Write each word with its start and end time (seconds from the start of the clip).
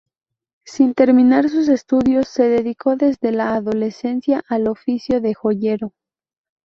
Sin 0.65 0.95
terminar 0.95 1.47
sus 1.49 1.67
estudios, 1.69 2.27
se 2.27 2.49
dedicó 2.49 2.95
desde 2.95 3.31
la 3.31 3.53
adolescencia 3.53 4.43
al 4.49 4.67
oficio 4.67 5.21
de 5.21 5.35
joyero. 5.35 5.93